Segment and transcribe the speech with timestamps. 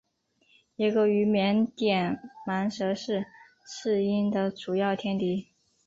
[0.77, 3.27] 野狗与缅甸蟒蛇是
[3.67, 5.49] 赤麂的主要天敌。